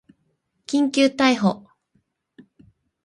[0.65, 1.67] 緊急逮捕